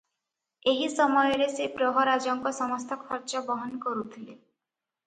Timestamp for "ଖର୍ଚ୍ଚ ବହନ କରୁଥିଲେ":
3.07-4.35